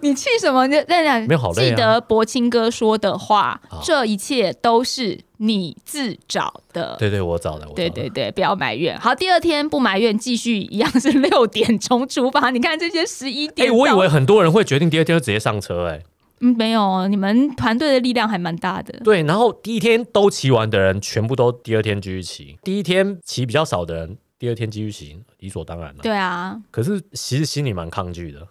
[0.03, 0.67] 你气什么？
[0.67, 6.95] 你在讲没有好累啊记得柏青哥说的话好，这一切都是你自找的。
[6.99, 8.99] 对对，我找的，对对对，不要埋怨。
[8.99, 12.51] 好，第二天不埋怨，继续一样是六点钟出发。
[12.51, 16.03] 你看这些十一哎、点到，我以为很多人会决定第二天就直接上车、哎，
[16.41, 18.99] 嗯没有，你们团队的力量还蛮大的。
[19.03, 25.99] 对，然后第一天都骑完的人，全部都第二天继续骑；第一天骑比较少的人，第二天继续骑，理所当然了。
[26.01, 28.45] 对啊，可是其实心里蛮抗拒的，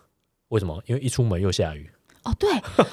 [0.49, 0.81] 为什么？
[0.87, 1.91] 因为一出门又下雨。
[2.23, 2.51] 哦，对，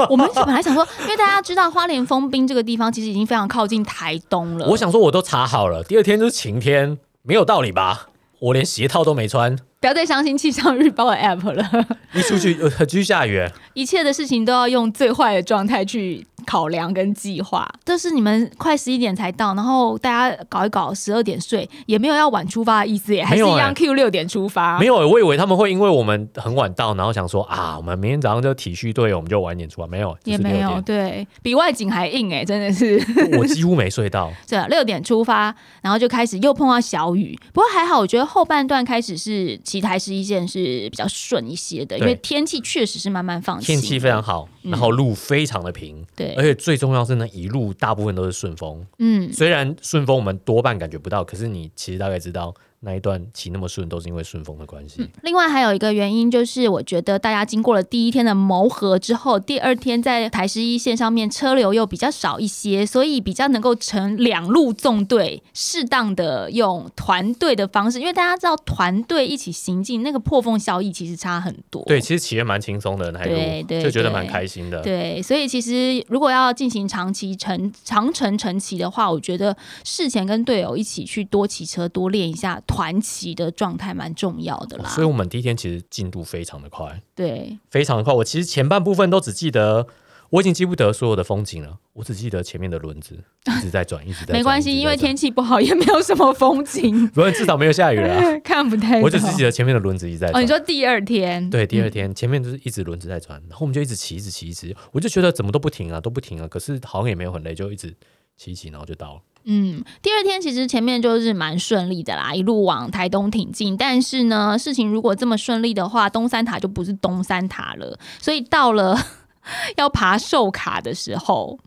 [0.09, 4.67] 我们本来想说， 因为大家知道花莲丰滨这个地方其实已经非常靠近台东了。
[4.69, 8.07] 我想说，我都查好了，第二天就是晴天，没有道理吧？
[8.39, 13.47] 我连鞋套都没穿，不要再相信气象预报的 app 了，一出去就继续下雨。
[13.73, 17.69] 一切的事情都要用最坏的状态去考量跟计划。
[17.83, 24.79] 这是你们快十一点才到，然后大家搞一搞，十二点睡，也没有要晚出发的意思耶，还是一样 Q 六点出发。
[24.79, 29.87] 没有，我以为他们会因为我们很晚到，然后想说啊，我们明天早上就体恤队友，我们就晚一点出发。
[29.87, 32.97] 没有，就是也没有，对比外景还硬哎，真的是。
[33.37, 34.31] 我几乎没睡到。
[34.47, 37.37] 对六点出发，然后就开始又碰到小雨。
[37.53, 48.85] 不过还好，我觉得后半段开始是骑台十一线是比较顺一些的，因为天气确实是慢慢放晴，天气非常好，然后路非常的平，对而，且最重要是呢，一路大部分都是顺风。
[48.99, 55.09] 嗯，虽然顺风我们多半感觉不到，可是你其实大概知道那一段骑那么顺，都是因为顺风的关系。
[55.23, 71.83] 另外还有一个原因就是，我觉得大家经过了第一天的谋合之后，第二天在台十一线上面车流又比较少一些，所以比较能够成两路纵队，适当的用团队的方式，因为大家知道团队一起行进，那个破风效益其实差很多。
[71.85, 74.81] 对，其实骑得蛮轻松的那一路，对对就觉得蛮开心的。
[74.81, 84.89] 对，所以其实如果要进行长期成长程成骑的话，我觉得事前跟队友一起去多骑车、多练一下团骑的状态蛮重要的啦。
[84.89, 88.13] 所以我们第一天其实进度非常的快，对，非常的快。
[88.13, 89.87] 我其实前半部分都只记得，
[90.29, 93.17] 我已经记不得所有的风景了，我只记得前面的轮子
[93.57, 94.37] 一直在转， 一直在转。
[94.37, 99.01] 没关系，因为天气不好，也没有什么风景， 不然至少没有下雨了啊、看不太。
[99.01, 100.43] 我就只记得前面的轮子一直在哦，转。
[100.43, 101.49] 你说第二天？
[101.49, 106.47] 对，第二嗯天、前面就是一直轮子在转，然后我们就一直骑，一直骑，一直，我就觉得怎么都不停啊，都不停啊。
[106.47, 107.95] 可是好像也没有很累，就一直
[108.37, 109.21] 骑一骑，然后就到了。
[109.49, 113.77] 嗯，第二天其实前面就是蛮顺利的啦，一路往台东挺进。
[113.77, 117.97] 但是呢，事情如果这么顺利的话，东山塔就不是东山塔了。
[118.19, 118.97] 所以到了
[119.77, 121.57] 要爬寿卡的时候，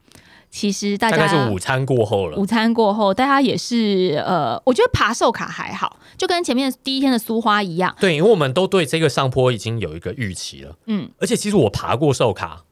[0.50, 7.96] 其实大大家概是午餐过后了午，餐过后，大家也是呃，我觉得爬寿卡还好，就跟前面第一天的苏花一样。
[7.98, 10.76] 对，因为我们都对这个上坡已经有一个预期了。
[10.84, 12.64] 嗯，而且其实我爬过寿卡，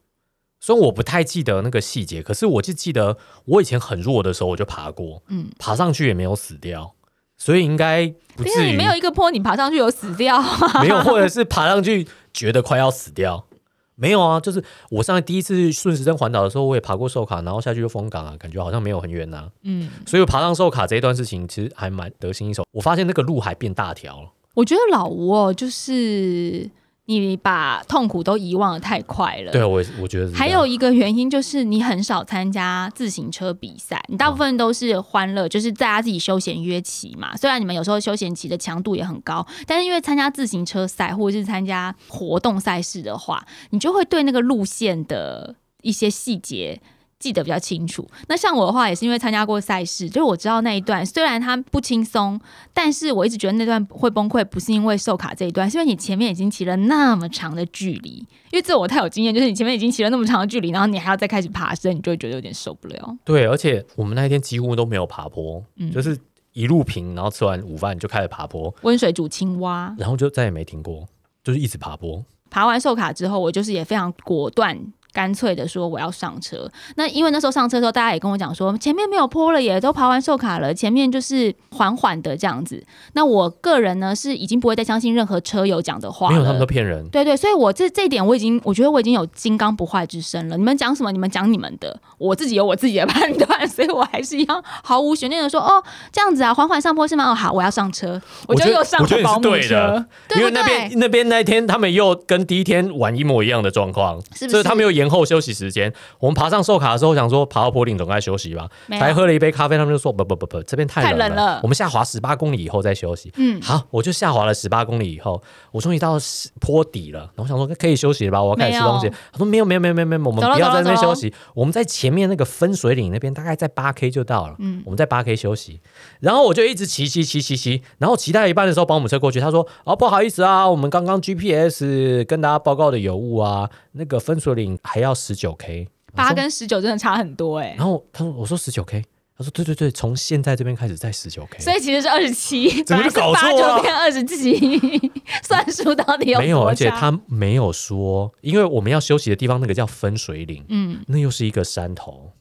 [0.68, 6.92] 虽然我不太记得那个细节，可是我就记得我以前很弱的时候我就爬过，嗯爬上去也没有死掉，
[7.38, 10.38] 所以应该不因至于没有一个坡，你爬上去有死掉。
[10.82, 13.46] 没有， 或者是爬上去觉得快要死掉。
[13.94, 22.64] 没有啊，就是我上次第一次顺时针环岛的时候，我也爬过寿卡，然后下去就封港啊，感觉好像没有很远呐、嗯，所以我爬上寿卡这一段事情，其实还蛮得心应手。
[22.72, 26.70] 我发现那个路还变大条了，我觉得老吴哦，就是
[27.08, 29.50] 你把痛苦都遗忘的太快了。
[29.50, 37.34] 对我我觉得还有一个原因就是你很少参加自行车比赛，你大部分都是欢乐，就是大家自己休闲约骑嘛。
[37.34, 46.80] 虽然你们有时候休闲骑的强度也很高，但是因为参加自行车赛或者是参加活动赛事的话，你就会对那个路线的一些细节。
[47.18, 48.06] 记得比较清楚。
[48.28, 52.40] 那像我的话，也是因为参加过赛事，就是我知道那一段虽然它不轻松，
[52.72, 58.24] 但是我一直觉得那段会崩溃，不是因为售卡这一段，是因为你前面已经骑了那么长的距离。
[58.50, 63.16] 因为这我太有经验，就是你前面已经骑了那么长的距离，然后你还要再开始爬升，你就会觉得有点受不了。
[63.24, 66.16] 对，而且我们那一天几乎都没有爬坡，嗯就是
[66.52, 71.06] 一路平，然后吃完午饭就开始爬坡，温水煮青蛙，然后就再也没停过，
[71.42, 72.24] 就是一直爬坡。
[72.50, 74.78] 爬完售卡之后，我就是也非常果断。
[75.18, 82.80] 干脆的说我要上车，那因为那时候上车的时候，大家也跟我讲说前面没有坡了耶，都爬完售卡了，前面就是缓缓的这样子。
[83.14, 87.04] 那我个人呢是已经不会再相信任何车友讲的话，没有，他们都骗人。
[87.08, 90.56] 对对，所以我这这一点我已经，我觉得我已经有金刚不坏之身了。
[90.56, 97.32] 你们讲什么，你们讲你们的，我自己有我自己的判断，所以我还是一样毫无悬念的说，哦，这样子啊，缓缓上坡是吗？
[97.32, 100.68] 哦，好，我要上车，我就又上我觉得你是了保姆车对的，因为那？
[100.68, 105.92] 边那边那一天他们又跟第一天玩一模一样的状况，是不是他们又延后休息时间。
[106.18, 113.32] 我们爬上寿卡的时候，想说爬到坡顶总该休息吧，才喝了一杯咖啡，他们就说不不不不，这边太冷了我们下滑十八公里以后再休息。
[113.36, 115.42] 嗯，好，我就下滑了十八公里以后，
[115.72, 116.18] 我终于到
[116.60, 117.20] 坡底了。
[117.34, 119.08] 然后我想说可以休息了吧，我要开始吃东西。
[119.32, 124.56] 他说没有没有没有没有没有，我们不要在那边休息，我们在前面那个分水岭那边，大概在八 K 就到了。
[124.58, 125.80] 嗯我们在八 K 休息，
[126.20, 139.04] 然后我就一直骑骑骑骑骑，然后骑到一半的时候，保姆车过去，他说：“哦，不好意思啊，我们刚刚 GPS 跟大家报告的有误啊，那个分水岭还要十九 K。”八跟十九真的差很多哎、然后他说：“我说十九 K。”
[139.36, 144.58] 他说：“对对对，从现在这边开始在十九 K。”所以其实是二十七， 怎么就搞八错了二十七，
[145.44, 152.32] 算数到底有没有，而且他没有说，因为我们要休息的地方那个叫分水岭，嗯，那又是一个山头，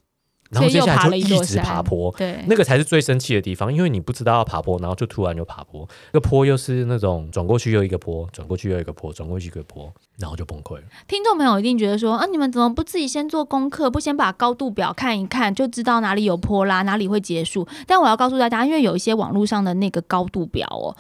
[0.51, 2.13] 然后接下来就一直爬坡。
[2.17, 10.83] 对，那个才是最生气的地方，因为你不知道要爬坡，然后就突然就爬坡，那个坡又是那种转过去又一个坡，转过去又一个坡，转过去一个坡，然后就崩溃了。
[11.07, 17.67] 听众朋友一定觉得说啊，你们怎么不自己先做功课，不先把高度表看一看，就知道哪里有坡啦，哪里会结束？
[17.85, 20.95] 但我要告诉大家，因为有一些网络上的那个高度表哦。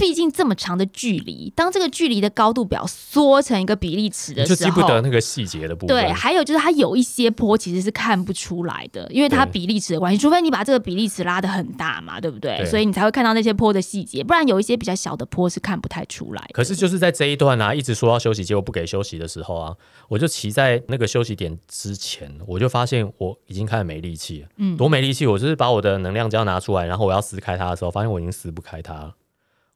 [0.00, 5.94] 毕竟这么长的距离，当这个距离的高度表缩成一个比例尺的时候，就记不得那个细节的部分。
[5.94, 12.56] 对，还有就是它有一些坡其实是看不出来的，因为它比例尺的关系，除非你把这个比例尺拉的很大嘛，对不对？
[12.58, 16.50] 对所以你才会看到那些坡的细节，不然有一些比较小的坡是看不太出来的。
[16.52, 19.76] 可是就是在这一段啊，一直说要休息，结果不给休息的时候啊，
[20.08, 24.48] 我就骑在那个休息点之前，我就发现我已经开始没力气了。
[24.56, 25.26] 嗯多没力气！
[25.26, 29.14] 我就是把我的能量胶拿出来，然后我要撕开它的时候，发现我已经撕不开它了。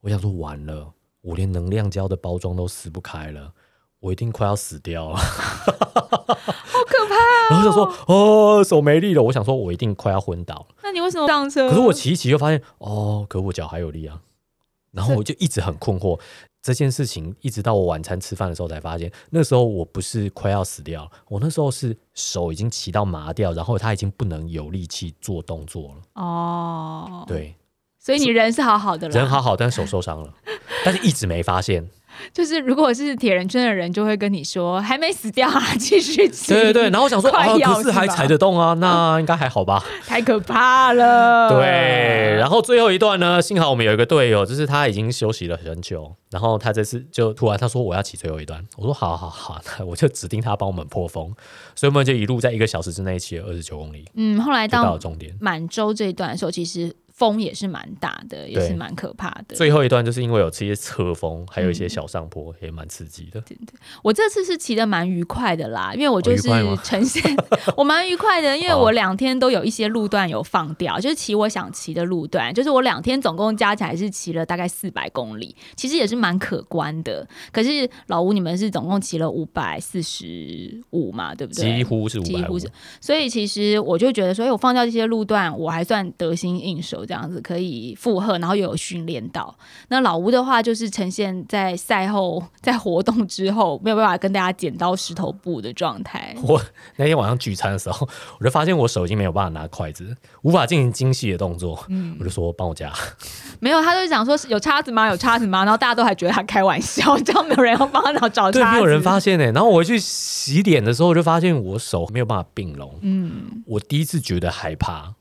[0.04, 3.54] 我想说完了，我连能量胶的包装都撕不开了，
[4.00, 5.24] 我一定快要死掉了， 好
[6.86, 7.48] 可怕！
[7.50, 10.66] 然后就说哦手没力了，我想说我一定快要昏倒了。
[10.82, 11.70] 那你为什么上车？
[11.70, 14.20] 可是我骑一骑就发现哦，可我脚还有力啊，
[14.92, 16.20] 然后我就一直很困惑
[16.60, 26.22] 这件事情，一直到我晚餐吃饭的时候才发现，那时候我不是快要死掉了，我那时候是手已经骑到麻掉，然后他已经不能有力气做动作了。
[26.22, 27.56] 哦，，对，
[28.04, 30.28] 所以你人是好好的了，人好好，但手受伤了，
[30.84, 31.88] 但是一直没发现。
[32.32, 36.52] 就是如果是铁人圈的人，就会跟你说还没死掉啊，继续骑。
[36.52, 39.82] 对对对，然后我想说啊，可是还踩得动啊，那应该还好吧？
[40.06, 41.48] 太可怕了。
[41.48, 51.34] 对，然后最后一段呢，幸好我们有一个队友，就是他已经休息了很久，然后他这次就突然他说我要骑最后一段，我说好好好，那我就指定他帮我们破风，
[51.74, 55.34] 所以我们就一路在一个小时之内骑了二十九公里，嗯，后来就到了到终点。
[55.40, 59.54] 满洲这一段的时候，其实风也是蛮大的，也是蛮可怕的。
[59.54, 63.40] 最后一段就是因为有这些侧风，还有一些小上坡，也蛮刺激的。
[63.42, 66.48] 对对我这次是骑的蛮愉快的啦，因为我就是
[66.82, 67.22] 呈现
[67.76, 77.24] 我蛮愉快的，因为我两天都有一些路段有放掉，就是骑我想骑的路段，就是我两天总共加起来是骑了大概四百公里，其实也是蛮可观的。
[77.52, 81.76] 可是老吴你们是总共骑了五百四十五嘛，对不对？
[81.76, 82.68] 几乎是五百五几乎是，
[83.00, 89.54] 所以其实我就觉得说，哎，我放掉这些路段，我还算得心应手，这样子可以负荷，然后又有训练到。
[89.88, 96.34] 那老吴的话，就是呈现在赛后在活动之后没有办法跟大家剪刀石头布的状态。
[96.42, 96.60] 我
[96.96, 102.92] 那天晚上聚餐的时候，我就发现我手已经没有办法拿筷子，无法进行精细的动作，嗯我就说帮我夹。
[103.60, 105.08] 没有，他就讲说有叉子吗？
[105.08, 105.64] 有叉子吗？
[105.64, 108.76] 然后大家都还觉得他开玩笑， 这样没有人要帮他找找对，叉子。
[108.76, 112.98] 没有人发现呢、然后我回去洗脸的时候，我就发现我手没有办法并拢。
[113.02, 115.14] 嗯，我第一次觉得害怕。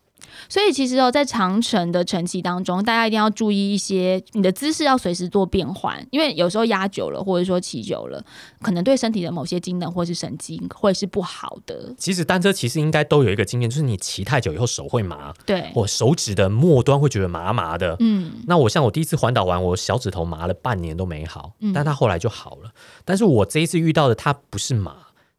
[0.50, 8.24] 所以其实哦，在长城的晨骑当中，大家一定要注意一些，你的姿势要随时做变换，因为有时候压久了，或者说骑久了，
[8.62, 11.94] 可能对身体的某些机能或是神经会是不好的。
[11.98, 17.96] 其实单车其实应该都有一个经验，就是你骑太久以后手会麻，对，我手指的末端会觉得麻麻的。
[18.00, 22.72] 嗯，那我像我第一次环岛完，我小指头麻了半年都没好，嗯但它后来就好了。
[23.06, 24.96] 但是我这一次遇到的，它不是麻，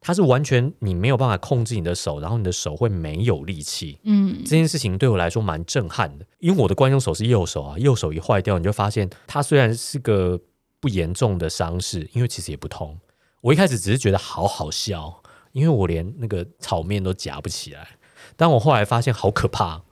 [0.06, 3.98] 它是完全你没有办法控制你的手，然后你的手会没有力气。
[4.02, 10.38] 嗯这件事情对我来说蛮震撼的，因为我的惯用手是右手啊，右手一坏掉，你就发现它虽然是个
[10.78, 12.98] 不严重的伤势，因为其实也不痛。
[13.40, 17.96] 我一开始只是觉得好好笑，因为我连那个炒面都夹不起来，
[18.36, 19.82] 但我后来发现好可怕。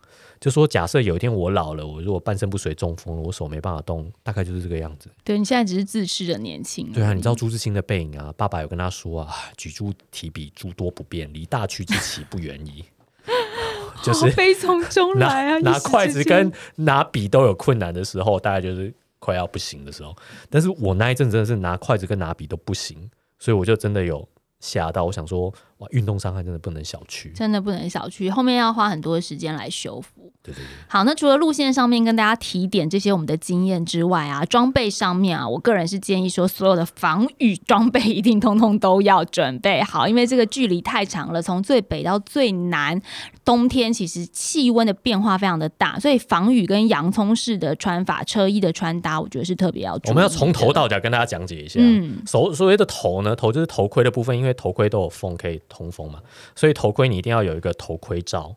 [0.43, 5.09] 就说假设有一天我老了，我如果半身不遂中风了，我手没办法动，大概就是这个样子。
[5.23, 6.91] 对你现在只是自恃着年轻。
[6.91, 12.85] 对啊，你知道朱自清的背影啊，爸爸有跟他说啊，举箸提笔诸多不便，离大区之期不远矣。
[14.03, 15.59] 就是好 悲从中来啊！
[15.61, 20.13] 拿筷子跟拿笔都有困难的时候，大概就是快要不行的时候。
[20.51, 24.29] 但是我那一阵真的是拿筷子跟拿笔都不行，所以我就真的有
[24.59, 25.05] 吓到。
[25.05, 27.33] 我想说，哇，运动伤害真的不能小觑。
[27.35, 30.33] 真的不能小觑，后面要花很多的时间来修复。
[30.45, 43.01] 对对对，好，那除了路线上面跟大家提点这些我们的经验之外啊，装备上面啊，我个人是建议说，所有的防雨装备一定通通都要准备好，因为这个距离太长了，从最北到最南，
[43.45, 50.11] 冬天其实气温的变化非常的大，所以防雨跟洋葱式的穿法、车衣的穿搭，我觉得是特别要注意。
[50.11, 51.79] 我们要从头到脚跟大家讲解一下。
[51.81, 56.21] 嗯所所谓的头呢，头就是头盔的部分，因为头盔都有缝可以通风嘛，
[56.55, 58.55] 所以头盔你一定要有一个头盔罩。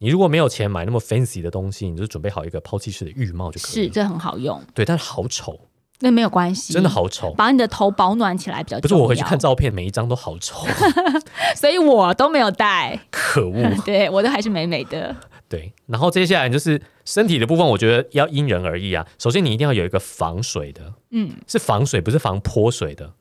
[0.00, 3.88] 你如果没有钱买那么 fancy 的东西，你就准备好一个抛弃式的浴帽就可以了。
[3.88, 5.58] 是这很好用，对，但是好丑，
[5.98, 7.32] 那没有关系，真的好丑。
[7.32, 8.94] 把你的头保暖起来比较不是。
[8.94, 10.64] 我回去看，照片，每一张都好丑，
[11.56, 13.74] 所以我都没有戴，可恶。
[13.84, 15.16] 对我都还是美美的。
[15.48, 19.04] 对，然后接下来就是身体的部分，我觉得要因人而异啊。
[19.18, 23.14] 首先，你一定要有一个防水的，嗯，是防水，不是防泼水的，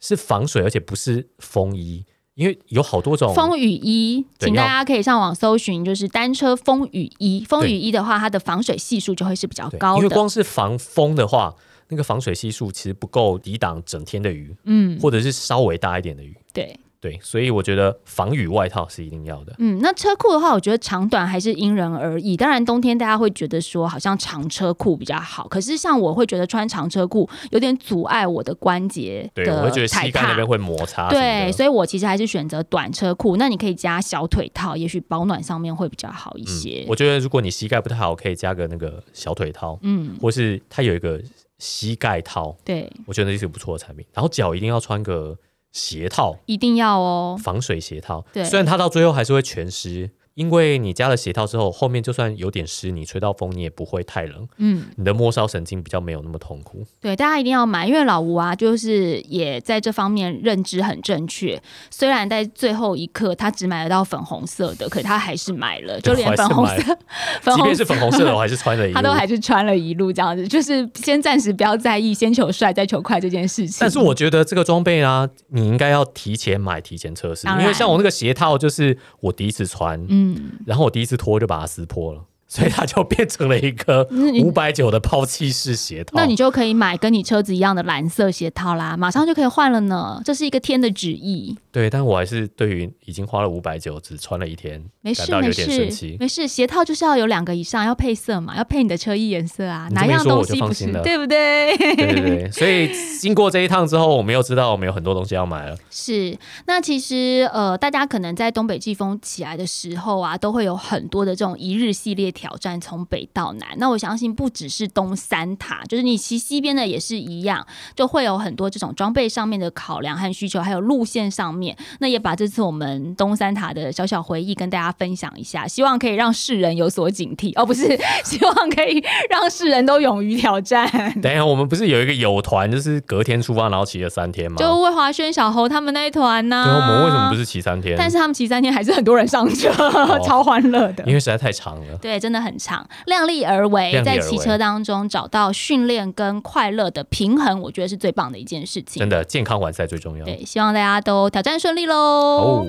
[0.00, 2.04] 是防水，而且不是风衣，
[2.38, 7.44] 因为有好多种风雨衣，请大家可以上网搜寻，就是单车风雨衣。
[7.44, 9.98] 风雨衣的话，它的防水系数就会是比较高的。
[9.98, 11.52] 因为光是防风的话，
[11.88, 16.36] 那个防水系数其实不够抵挡整天的雨，嗯，或者是稍微大一点的雨。
[16.52, 19.54] 对，对，所以我觉得防雨外套是一定要的。
[19.58, 22.36] 嗯，那车裤的话，我觉得长短还是因人而异。
[22.36, 30.46] 当然，冬天大家会觉得说好像长车裤比较好，可是像我会觉得穿长车裤有点阻碍我的关节对，我会觉得膝盖那踏边。
[30.46, 33.36] 会摩擦对，所以我其实还是选择短车裤。
[33.36, 36.82] 那你可以加小腿套，也许保暖上面会比较好一些。
[36.84, 41.20] 嗯我觉得如果你膝盖不太好，可以加个那个小腿套，嗯，或是它有一个
[41.58, 44.06] 膝盖套，对，我觉得这是个不错的产品。
[44.14, 45.36] 然后脚一定要穿个
[45.78, 47.38] 鞋套，一定要哦。
[47.42, 48.24] 防水鞋套。
[48.32, 56.86] 对虽然它到最后还是会全湿，因为你加了鞋套之后，后面就算有点湿，你吹到风你也不会太冷，嗯，你的末梢神经比较没有那么痛苦。
[57.00, 61.60] 对，大家一定要买，因为老吴啊，就是也在这方面认知很正确。
[61.90, 66.96] 虽然在最后一刻他只买得到粉红色的，可他还是买了，就连粉红色、
[67.42, 68.94] 粉红即便是粉红色的，我还是穿了一路。
[68.94, 73.78] 他都还是穿了一路这样子，就是先暂时不要在意先求帅再求快这件事情。
[73.80, 80.27] 但是我觉得这个装备啊，你应该要提前买、提前测试，因为像我那个鞋套，就是我第一次穿，嗯，
[80.66, 84.08] 然后我第一次脱就把它撕破了，所以它就变成了一个
[84.42, 86.12] 五百九的抛弃式鞋套。
[86.14, 90.20] 那你就可以买跟你车子一样的蓝色鞋套啦，马上就可以换了呢。
[90.24, 91.56] 这是一个天的旨意。
[91.70, 96.16] 对，但我还是对于已经花了五百九，只穿了一天，没事没感到有点生事气。
[96.18, 101.76] 没事，鞋套就是要有两个以上，要配色嘛，要配你的车衣颜色啊，哪样东西不是放心了对不对？
[101.76, 102.90] 对对对， 所以
[103.20, 105.76] 经过这一趟之后，我们又知道我们有很多东西要买了。
[105.90, 106.36] 是，
[106.66, 113.68] 那其实呃，大家可能在东北季风起来的时候啊，都会有很多的这种一日系列挑战，从北到南。
[113.78, 117.66] 那我相信不只是东三塔，就是你骑西边的也是一样，
[117.96, 121.76] 就会有很多这种装备上面的考量和需求，还有路线上面。
[121.98, 127.88] 那也把这次我们东三塔的小小回忆跟大家分享一下，希望可以让世人有所警惕，哦，不是，
[128.24, 130.88] 希望可以让世人都勇于挑战。
[131.20, 134.58] 等一下，我们不是有一个友团，就是隔天出发，然后骑了三天吗？
[134.58, 137.96] 就魏华轩、小侯他们那一团呢、对，我们为什么不是骑三天？
[137.98, 139.72] 但是他们骑三天还是很多人上车，
[140.24, 141.14] 超欢乐的因。
[141.14, 141.96] 为实在太长了。
[142.00, 149.08] 对，真真的很长，量力而为，在骑车当中找到训练跟快乐的平衡，我觉得是最棒的一件事情真。
[149.08, 150.26] 的健康完赛最重要。
[150.26, 151.96] 对，希望大家都挑战顺利喽。
[151.96, 152.66] 哦。